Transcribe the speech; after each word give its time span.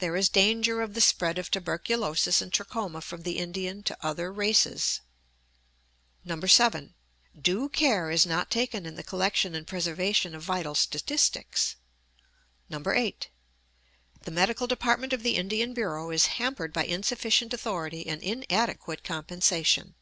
There 0.00 0.16
is 0.16 0.28
danger 0.28 0.80
of 0.82 0.94
the 0.94 1.00
spread 1.00 1.38
of 1.38 1.52
tuberculosis 1.52 2.42
and 2.42 2.52
trachoma 2.52 3.00
from 3.00 3.22
the 3.22 3.38
Indian 3.38 3.84
to 3.84 3.96
other 4.04 4.32
races. 4.32 5.02
7. 6.26 6.94
Due 7.40 7.68
care 7.68 8.10
is 8.10 8.26
not 8.26 8.50
taken 8.50 8.84
in 8.86 8.96
the 8.96 9.04
collection 9.04 9.54
and 9.54 9.68
preservation 9.68 10.34
of 10.34 10.42
vital 10.42 10.74
statistics. 10.74 11.76
8. 12.72 13.28
The 14.22 14.32
medical 14.32 14.66
department 14.66 15.12
of 15.12 15.22
the 15.22 15.36
Indian 15.36 15.74
Bureau 15.74 16.10
is 16.10 16.26
hampered 16.42 16.72
by 16.72 16.84
insufficient 16.84 17.54
authority 17.54 18.04
and 18.08 18.20
inadequate 18.20 19.04
compensation. 19.04 19.94